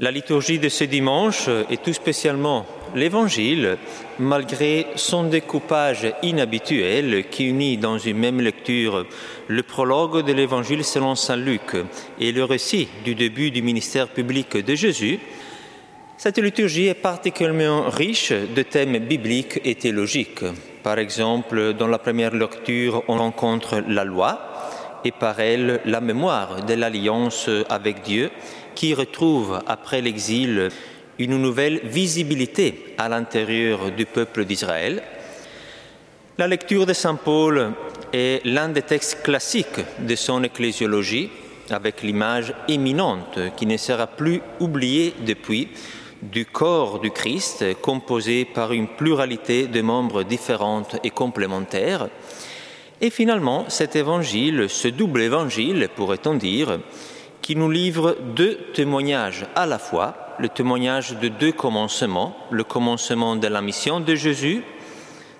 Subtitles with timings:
[0.00, 2.64] La liturgie de ce dimanche, et tout spécialement
[2.94, 3.78] l'Évangile,
[4.20, 9.04] malgré son découpage inhabituel qui unit dans une même lecture
[9.48, 11.76] le prologue de l'Évangile selon Saint Luc
[12.20, 15.18] et le récit du début du ministère public de Jésus,
[16.16, 20.44] cette liturgie est particulièrement riche de thèmes bibliques et théologiques.
[20.84, 24.47] Par exemple, dans la première lecture, on rencontre la loi
[25.04, 28.30] et par elle la mémoire de l'alliance avec Dieu
[28.74, 30.68] qui retrouve après l'exil
[31.18, 35.02] une nouvelle visibilité à l'intérieur du peuple d'Israël.
[36.38, 37.72] La lecture de Saint Paul
[38.12, 41.30] est l'un des textes classiques de son ecclésiologie,
[41.70, 45.68] avec l'image éminente qui ne sera plus oubliée depuis
[46.22, 52.08] du corps du Christ composé par une pluralité de membres différentes et complémentaires.
[53.00, 56.80] Et finalement, cet évangile, ce double évangile, pourrait-on dire,
[57.42, 63.36] qui nous livre deux témoignages à la fois, le témoignage de deux commencements, le commencement
[63.36, 64.64] de la mission de Jésus,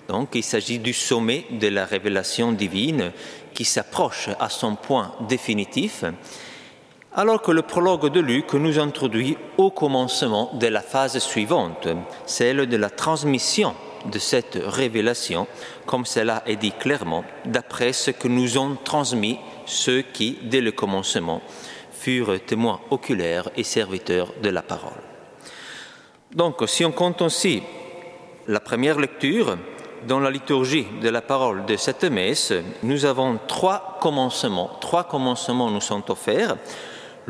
[0.07, 3.11] donc il s'agit du sommet de la révélation divine
[3.53, 6.03] qui s'approche à son point définitif,
[7.13, 11.87] alors que le prologue de Luc nous introduit au commencement de la phase suivante,
[12.25, 15.47] celle de la transmission de cette révélation,
[15.85, 20.71] comme cela est dit clairement, d'après ce que nous ont transmis ceux qui, dès le
[20.71, 21.41] commencement,
[21.91, 25.01] furent témoins oculaires et serviteurs de la parole.
[26.33, 27.61] Donc, si on compte aussi
[28.47, 29.57] la première lecture,
[30.07, 34.71] dans la liturgie de la parole de cette messe, nous avons trois commencements.
[34.79, 36.55] Trois commencements nous sont offerts.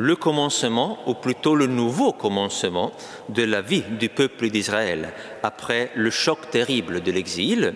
[0.02, 2.94] Le commencement, ou plutôt le nouveau commencement
[3.28, 5.12] de la vie du peuple d'Israël.
[5.44, 7.74] Après le choc terrible de l'exil,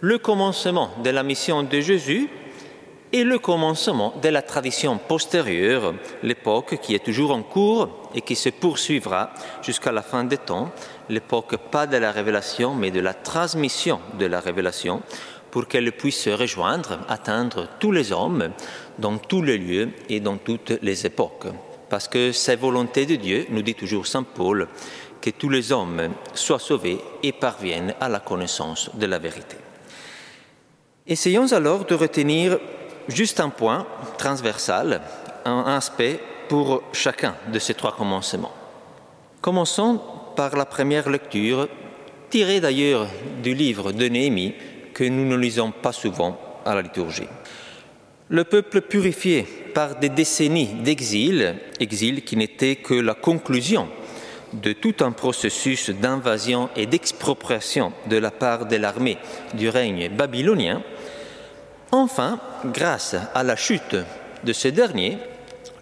[0.00, 2.28] le commencement de la mission de Jésus
[3.12, 5.92] et le commencement de la tradition postérieure,
[6.22, 10.70] l'époque qui est toujours en cours et qui se poursuivra jusqu'à la fin des temps,
[11.08, 15.02] l'époque pas de la révélation mais de la transmission de la révélation
[15.50, 18.50] pour qu'elle puisse se rejoindre, atteindre tous les hommes
[18.98, 21.46] dans tous les lieux et dans toutes les époques.
[21.88, 24.68] Parce que c'est volonté de Dieu, nous dit toujours Saint Paul,
[25.20, 29.56] que tous les hommes soient sauvés et parviennent à la connaissance de la vérité.
[31.06, 32.58] Essayons alors de retenir
[33.08, 33.86] juste un point
[34.18, 35.02] transversal,
[35.44, 38.52] un aspect pour chacun de ces trois commencements.
[39.40, 40.00] Commençons
[40.36, 41.68] par la première lecture,
[42.28, 43.06] tirée d'ailleurs
[43.42, 44.54] du livre de Néhémie
[45.00, 47.26] que nous ne lisons pas souvent à la liturgie.
[48.28, 53.88] Le peuple purifié par des décennies d'exil, exil qui n'était que la conclusion
[54.52, 59.16] de tout un processus d'invasion et d'expropriation de la part de l'armée
[59.54, 60.82] du règne babylonien,
[61.92, 63.96] Enfin, grâce à la chute
[64.44, 65.16] de ce dernier,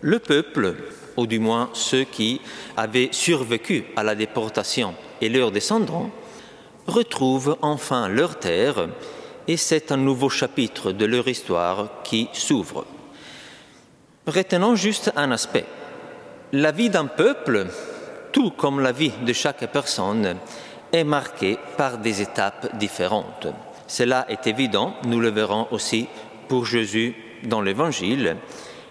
[0.00, 0.76] le peuple,
[1.16, 2.40] ou du moins ceux qui
[2.76, 6.10] avaient survécu à la déportation et leurs descendants,
[6.88, 8.88] retrouvent enfin leur terre
[9.46, 12.84] et c'est un nouveau chapitre de leur histoire qui s'ouvre.
[14.26, 15.64] Retenons juste un aspect.
[16.52, 17.66] La vie d'un peuple,
[18.32, 20.36] tout comme la vie de chaque personne,
[20.92, 23.46] est marquée par des étapes différentes.
[23.86, 26.08] Cela est évident, nous le verrons aussi
[26.48, 28.36] pour Jésus dans l'Évangile.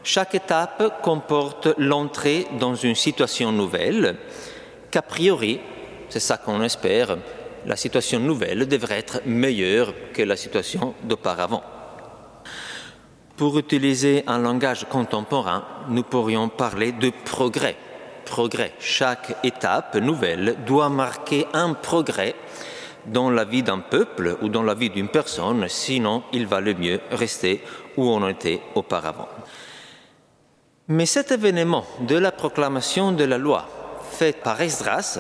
[0.04, 4.16] Chaque étape comporte l'entrée dans une situation nouvelle
[4.90, 5.60] qu'a priori,
[6.10, 7.18] c'est ça qu'on espère,
[7.68, 11.64] la situation nouvelle devrait être meilleure que la situation d'auparavant.
[13.36, 17.76] Pour utiliser un langage contemporain, nous pourrions parler de progrès.
[18.26, 18.74] Progrès.
[18.80, 22.36] Chaque étape nouvelle doit marquer un progrès
[23.06, 26.74] dans la vie d'un peuple ou dans la vie d'une personne, sinon il va le
[26.74, 27.62] mieux rester
[27.96, 29.30] où on était auparavant.
[30.88, 33.68] Mais cet événement de la proclamation de la loi
[34.10, 35.20] faite par Esdras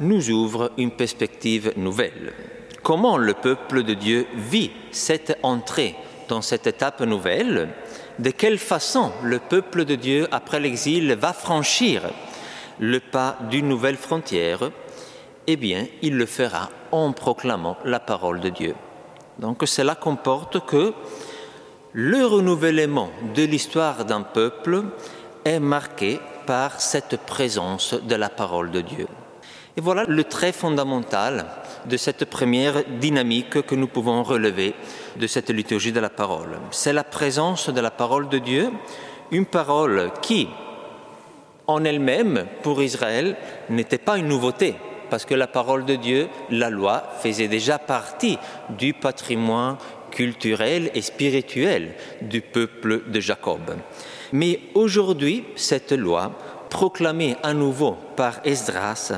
[0.00, 2.32] nous ouvre une perspective nouvelle.
[2.82, 5.94] Comment le peuple de Dieu vit cette entrée
[6.28, 7.70] dans cette étape nouvelle?
[8.18, 12.02] De quelle façon le peuple de Dieu, après l'exil, va franchir
[12.78, 14.70] le pas d'une nouvelle frontière?
[15.46, 18.74] Eh bien, il le fera en proclamant la parole de Dieu.
[19.38, 20.92] Donc cela comporte que
[21.92, 24.84] le renouvellement de l'histoire d'un peuple
[25.44, 29.06] est marqué par cette présence de la parole de Dieu.
[29.76, 31.46] Et voilà le trait fondamental
[31.86, 34.74] de cette première dynamique que nous pouvons relever
[35.16, 36.58] de cette liturgie de la parole.
[36.70, 38.70] C'est la présence de la parole de Dieu,
[39.32, 40.48] une parole qui,
[41.66, 43.36] en elle-même, pour Israël,
[43.68, 44.76] n'était pas une nouveauté,
[45.10, 48.38] parce que la parole de Dieu, la loi, faisait déjà partie
[48.70, 49.76] du patrimoine
[50.12, 53.74] culturel et spirituel du peuple de Jacob.
[54.32, 56.30] Mais aujourd'hui, cette loi
[56.70, 59.12] proclamé à nouveau par Esdras,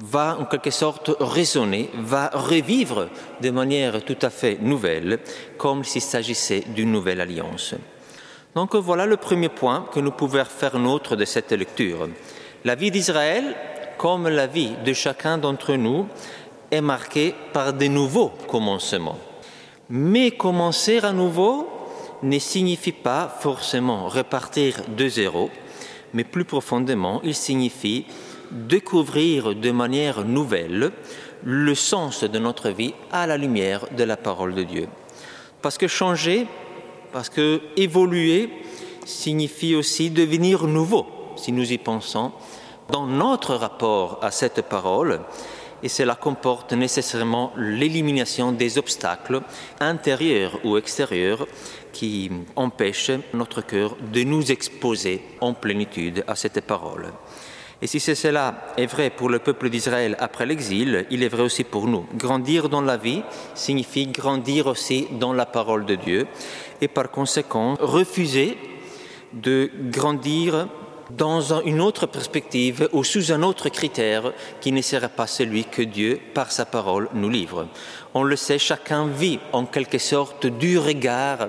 [0.00, 3.08] va en quelque sorte résonner, va revivre
[3.40, 5.18] de manière tout à fait nouvelle,
[5.56, 7.74] comme s'il s'agissait d'une nouvelle alliance.
[8.54, 12.08] Donc voilà le premier point que nous pouvons faire nôtre de cette lecture.
[12.64, 13.54] La vie d'Israël,
[13.98, 16.06] comme la vie de chacun d'entre nous,
[16.70, 19.18] est marquée par de nouveaux commencements.
[19.90, 21.68] Mais commencer à nouveau
[22.22, 25.50] ne signifie pas forcément repartir de zéro,
[26.12, 28.06] mais plus profondément, il signifie
[28.50, 30.92] découvrir de manière nouvelle
[31.44, 34.88] le sens de notre vie à la lumière de la parole de Dieu.
[35.62, 36.46] Parce que changer,
[37.12, 38.50] parce que évoluer
[39.04, 41.06] signifie aussi devenir nouveau,
[41.36, 42.32] si nous y pensons,
[42.90, 45.20] dans notre rapport à cette parole,
[45.82, 49.42] et cela comporte nécessairement l'élimination des obstacles
[49.78, 51.46] intérieurs ou extérieurs
[51.92, 57.12] qui empêchent notre cœur de nous exposer en plénitude à cette parole.
[57.80, 61.62] Et si cela est vrai pour le peuple d'Israël après l'exil, il est vrai aussi
[61.62, 62.06] pour nous.
[62.16, 63.22] Grandir dans la vie
[63.54, 66.26] signifie grandir aussi dans la parole de Dieu
[66.80, 68.58] et par conséquent refuser
[69.32, 70.66] de grandir
[71.10, 75.82] dans une autre perspective ou sous un autre critère qui ne serait pas celui que
[75.82, 77.68] Dieu, par sa parole, nous livre.
[78.12, 81.48] On le sait, chacun vit en quelque sorte du regard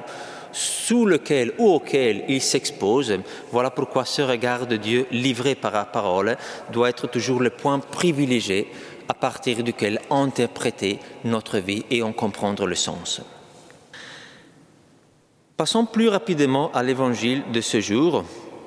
[0.52, 3.20] sous lequel ou auquel il s'expose.
[3.52, 6.38] Voilà pourquoi ce regard de Dieu livré par la parole
[6.72, 8.68] doit être toujours le point privilégié
[9.08, 13.22] à partir duquel interpréter notre vie et en comprendre le sens.
[15.58, 18.24] Passons plus rapidement à l'évangile de ce jour,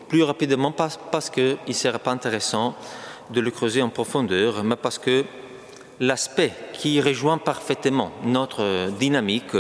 [0.09, 2.75] plus rapidement parce qu'il ne serait pas intéressant
[3.31, 5.25] de le creuser en profondeur, mais parce que
[6.01, 9.57] l'aspect qui rejoint parfaitement notre dynamique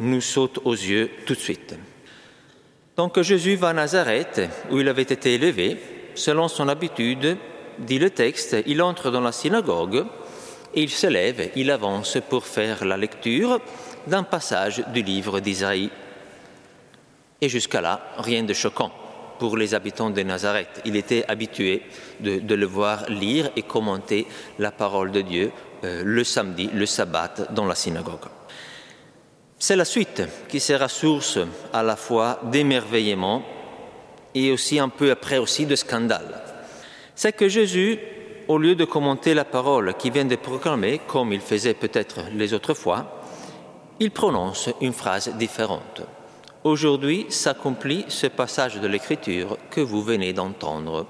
[0.00, 1.74] nous saute aux yeux tout de suite.
[2.96, 4.40] Donc Jésus va à Nazareth,
[4.70, 5.76] où il avait été élevé,
[6.14, 7.36] selon son habitude,
[7.78, 10.04] dit le texte, il entre dans la synagogue
[10.74, 13.60] et il se lève, il avance pour faire la lecture
[14.06, 15.90] d'un passage du livre d'Isaïe.
[17.40, 18.92] Et jusqu'à là, rien de choquant
[19.38, 20.82] pour les habitants de Nazareth.
[20.84, 21.82] Il était habitué
[22.20, 24.26] de, le voir lire et commenter
[24.58, 25.52] la parole de Dieu
[25.84, 28.26] euh, le samedi, le sabbat, dans la synagogue.
[29.68, 31.38] C'est la suite qui sera source
[31.74, 33.42] à la fois d'émerveillement
[34.34, 36.40] et aussi un peu après aussi de scandale.
[37.14, 37.98] C'est que Jésus,
[38.48, 42.54] au lieu de commenter la parole qu'il vient de proclamer, comme il faisait peut-être les
[42.54, 43.20] autres fois,
[44.00, 46.00] il prononce une phrase différente.
[46.64, 51.04] Aujourd'hui s'accomplit ce passage de l'Écriture que vous venez d'entendre.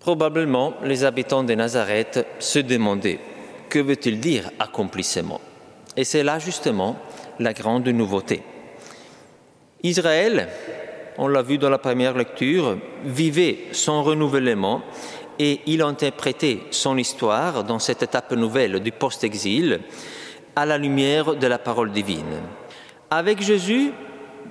[0.00, 3.20] Probablement, les habitants de Nazareth se demandaient
[3.70, 5.40] que veut-il dire accomplissement?
[5.96, 6.96] Et c'est là justement
[7.38, 8.42] la grande nouveauté.
[9.82, 10.48] Israël,
[11.18, 14.82] on l'a vu dans la première lecture, vivait son renouvellement
[15.38, 19.80] et il interprétait son histoire dans cette étape nouvelle du post-exil
[20.54, 22.40] à la lumière de la parole divine.
[23.10, 23.92] Avec Jésus,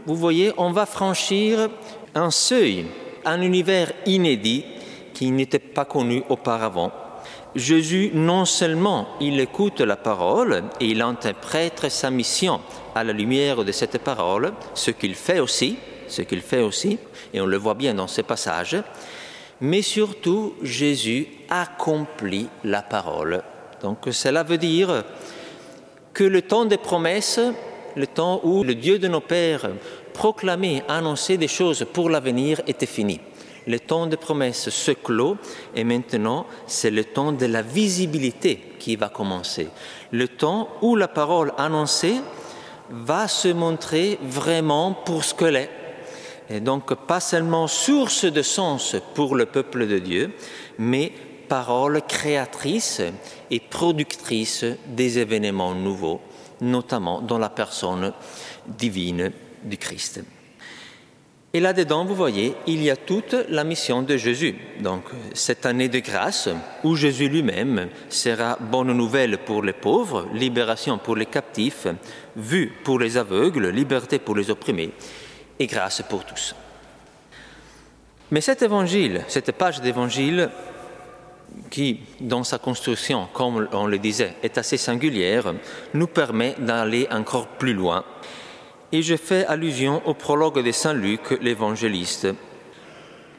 [0.05, 1.69] vous voyez, on va franchir
[2.13, 2.85] un seuil,
[3.25, 4.65] un univers inédit
[5.13, 6.91] qui n'était pas connu auparavant.
[7.56, 12.62] Jésus, non seulement il écoute la parole et il interprète sa mission
[12.95, 15.77] à la lumière de cette parole, ce qu'il fait aussi,
[16.07, 16.97] ce qu'il fait aussi,
[17.33, 18.77] et on le voit bien dans ce passage,
[19.59, 23.44] mais surtout Jésus accomplit la parole.
[23.81, 25.04] Donc cela veut dire
[26.13, 27.40] que le temps des promesses
[27.95, 29.69] le temps où le Dieu de nos pères
[30.13, 33.19] proclamait, annonçait des choses pour l'avenir était fini.
[33.68, 35.37] Le temps de promesse se clôt
[35.75, 39.68] et maintenant c'est le temps de la visibilité qui va commencer.
[40.11, 42.15] Le temps où la parole annoncée
[42.89, 45.69] va se montrer vraiment pour ce qu'elle est.
[46.49, 50.33] Et donc pas seulement source de sens pour le peuple de Dieu,
[50.77, 51.13] mais
[51.47, 53.01] parole créatrice
[53.49, 56.21] et productrice des événements nouveaux
[56.61, 58.13] notamment dans la personne
[58.68, 59.31] divine
[59.63, 60.21] du Christ.
[61.53, 64.55] Et là-dedans, vous voyez, il y a toute la mission de Jésus.
[64.79, 65.03] Donc,
[65.33, 66.47] cette année de grâce,
[66.85, 71.87] où Jésus lui-même sera bonne nouvelle pour les pauvres, libération pour les captifs,
[72.37, 74.91] vue pour les aveugles, liberté pour les opprimés,
[75.59, 76.55] et grâce pour tous.
[78.31, 80.49] Mais cet évangile, cette page d'évangile,
[81.69, 85.53] qui, dans sa construction, comme on le disait, est assez singulière,
[85.93, 88.05] nous permet d'aller encore plus loin.
[88.92, 92.28] Et je fais allusion au prologue de Saint Luc, l'évangéliste.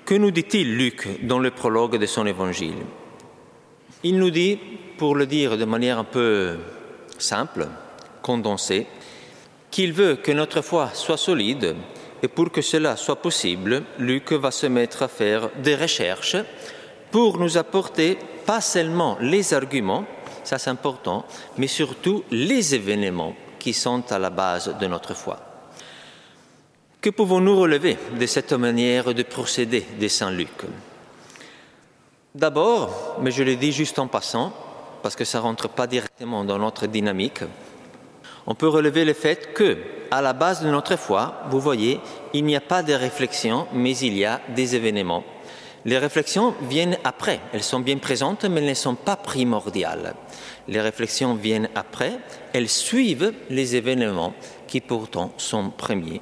[0.05, 2.87] Que nous dit-il Luc dans le prologue de son évangile?
[4.03, 4.59] Il nous dit,
[4.97, 6.57] pour le dire de manière un peu
[7.19, 7.69] simple,
[8.23, 8.87] condensée,
[9.71, 11.77] qu'il veut que notre foi soit solide
[12.23, 16.37] Et pour que cela soit possible, Luc va se mettre à faire des recherches
[17.11, 18.17] pour nous apporter
[18.47, 20.05] pas seulement les arguments,
[20.45, 21.27] ça c'est important,
[21.59, 25.39] mais surtout les événements qui sont à la base de notre foi.
[27.01, 30.63] Que pouvons-nous relever de cette manière de procéder de Saint Luc?
[32.35, 34.53] D'abord, mais je le dis juste en passant,
[35.01, 37.43] parce que ça ne rentre pas directement dans notre dynamique,
[38.49, 39.79] on peut relever le fait que,
[40.11, 42.01] à la base de notre foi, vous voyez,
[42.33, 45.23] il n'y a pas de réflexion, mais il y a des événements.
[45.85, 50.15] Les réflexions viennent après, elles sont bien présentes, mais elles ne sont pas primordiales.
[50.69, 52.19] Les réflexions viennent après,
[52.53, 54.35] elles suivent les événements
[54.69, 56.21] qui pourtant sont premiers.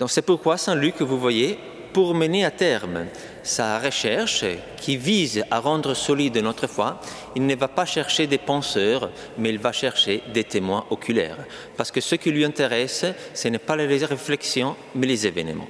[0.00, 1.58] Donc c'est pourquoi Saint Luc, vous voyez,
[1.92, 3.06] pour mener à terme
[3.42, 4.44] sa recherche
[4.76, 7.00] qui vise à rendre solide notre foi,
[7.34, 11.38] il ne va pas chercher des penseurs, mais il va chercher des témoins oculaires.
[11.76, 15.68] Parce que ce qui lui intéresse, ce n'est pas les réflexions, mais les événements.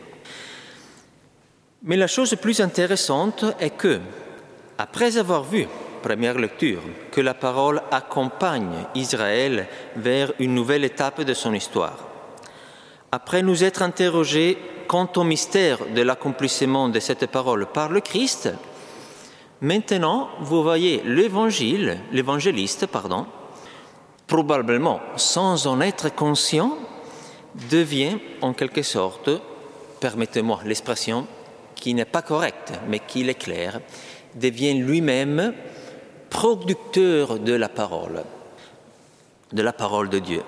[1.82, 4.00] Mais la chose plus intéressante est que,
[4.78, 5.66] après avoir vu,
[6.02, 6.82] première lecture,
[7.12, 12.08] que la parole accompagne Israël vers une nouvelle étape de son histoire,
[13.12, 14.58] après nous être interrogés
[14.88, 18.50] quant au mystère de l'accomplissement de cette parole par le Christ,
[19.61, 23.26] maintenant vous voyez l'évangile, l'évangéliste, pardon,
[24.26, 26.76] probablement sans en être conscient,
[27.70, 29.30] devient en quelque sorte,
[30.00, 31.26] permettez-moi l'expression,
[31.80, 33.80] qui n'est pas correcte, mais qui est claire,
[34.35, 35.54] devient lui-même
[36.30, 38.23] producteur de la parole,
[39.52, 40.42] de la parole de Dieu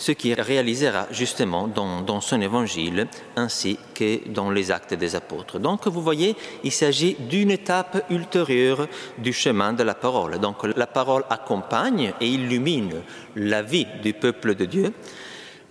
[0.00, 3.06] ce qui réalisera justement dans, son évangile
[3.36, 5.58] ainsi que dans les actes des apôtres.
[5.58, 6.34] Donc vous voyez,
[6.64, 10.38] il s'agit d'une étape ultérieure du chemin de la parole.
[10.38, 13.02] Donc la parole accompagne et illumine
[13.36, 14.92] la vie du peuple de Dieu.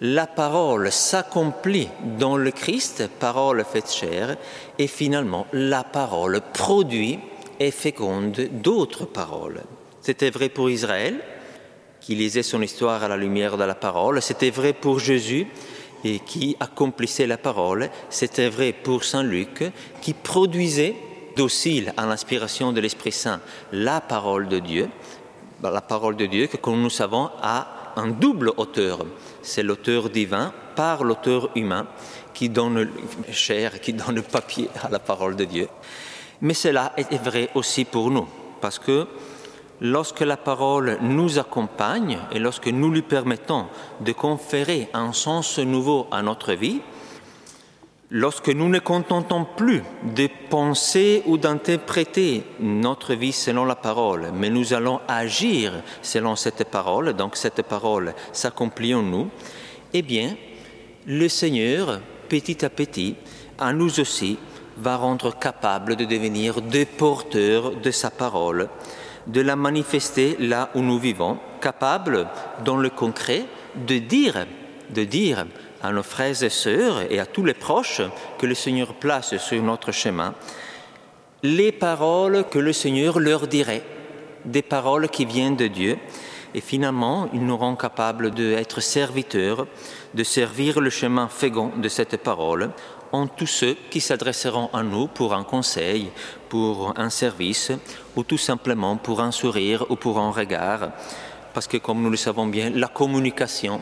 [0.02, 4.38] La parole s'accomplit dans le Christ, parole faite chair,
[4.78, 7.20] et finalement la parole produit
[7.60, 9.62] et féconde d'autres paroles.
[10.02, 11.20] C'était vrai pour Israël,
[12.00, 14.22] qui lisait son histoire à la lumière de la parole.
[14.22, 15.48] C'était vrai pour Jésus
[16.06, 17.90] et qui accomplissait la parole.
[18.10, 19.64] C'était vrai pour Saint Luc
[20.02, 20.96] qui produisait,
[21.36, 23.42] docile à l'inspiration de l'Esprit Saint,
[23.74, 24.90] la parole de Dieu.
[25.62, 29.06] La parole de Dieu que, comme nous savons, a un double auteur.
[29.42, 31.86] C'est l'auteur divin par l'auteur humain
[32.34, 32.90] qui donne
[33.32, 35.68] chair, qui donne le papier à la parole de Dieu.
[36.42, 38.28] Mais cela est vrai aussi pour nous,
[38.62, 39.08] parce que
[39.82, 43.66] lorsque la parole nous accompagne et lorsque nous lui permettons
[44.00, 46.82] de conférer un sens nouveau à notre vie,
[48.12, 49.84] lorsque nous ne contentons plus
[50.16, 56.64] de penser ou d'interpréter notre vie selon la parole, mais nous allons agir selon cette
[56.66, 59.30] parole, donc cette parole s'accomplit en nous,
[59.94, 60.36] eh bien,
[61.06, 63.16] le Seigneur, petit à petit,
[63.60, 64.38] à nous aussi,
[64.78, 68.70] va rendre capable de devenir des porteurs de sa parole
[69.28, 72.28] de la manifester là où nous vivons, capables,
[72.66, 74.48] dans le concret, de dire,
[74.90, 75.46] de dire
[75.82, 78.02] à nos frères et sœurs et à tous les proches
[78.38, 80.34] que le Seigneur place sur notre chemin,
[81.44, 83.84] les paroles que le Seigneur leur dirait,
[84.46, 85.98] des paroles qui viennent de Dieu,
[86.54, 89.68] et finalement, ils nous rendent capables d'être serviteurs,
[90.14, 92.72] de servir le chemin fécond de cette parole
[93.12, 96.10] en tous ceux qui s'adresseront à nous pour un conseil,
[96.48, 97.72] pour un service,
[98.16, 100.92] ou tout simplement pour un sourire ou pour un regard.
[101.54, 103.82] Parce que comme nous le savons bien, la communication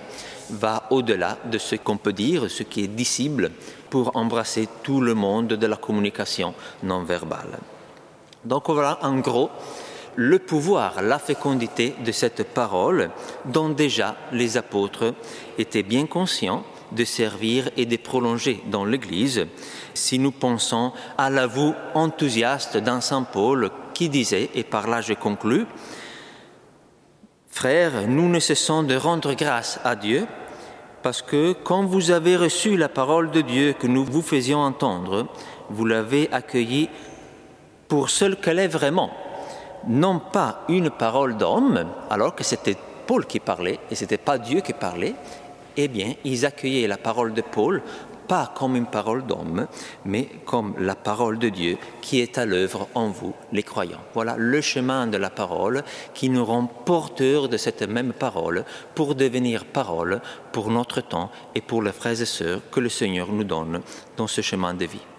[0.49, 3.51] va au-delà de ce qu'on peut dire, ce qui est dissible,
[3.89, 7.59] pour embrasser tout le monde de la communication non verbale.
[8.45, 9.49] Donc voilà en gros
[10.15, 13.11] le pouvoir, la fécondité de cette parole
[13.45, 15.13] dont déjà les apôtres
[15.59, 19.45] étaient bien conscients de servir et de prolonger dans l'Église
[19.93, 25.13] si nous pensons à l'avou enthousiaste d'un Saint Paul qui disait, et par là je
[25.13, 25.65] conclus,
[27.57, 30.27] Frères, nous ne cessons de rendre grâce à Dieu
[31.01, 35.25] parce que quand vous avez reçu la parole de Dieu que nous vous faisions entendre,
[35.71, 36.87] vous l'avez accueillie
[37.87, 39.09] pour celle qu'elle est vraiment,
[39.87, 44.37] non pas une parole d'homme, alors que c'était Paul qui parlait et ce n'était pas
[44.37, 45.15] Dieu qui parlait,
[45.77, 47.81] eh bien, ils accueillaient la parole de Paul
[48.27, 49.67] pas comme une parole d'homme,
[50.05, 54.01] mais comme la parole de Dieu qui est à l'œuvre en vous, les croyants.
[54.13, 58.65] Voilà le chemin de la parole qui nous rend porteurs de cette même parole
[58.95, 63.31] pour devenir parole pour notre temps et pour les frères et sœurs que le Seigneur
[63.31, 63.81] nous donne
[64.15, 65.16] dans ce chemin de vie.